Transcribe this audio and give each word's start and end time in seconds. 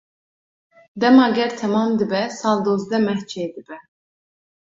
Dema 1.03 1.27
ger 1.35 1.51
temam 1.59 1.91
dibe, 2.01 2.21
sal 2.39 2.57
dozdeh 2.65 3.01
meh 3.05 3.21
çêdibe. 3.31 3.77